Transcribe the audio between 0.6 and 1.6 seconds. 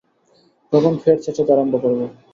তখন ফের চেঁচাতে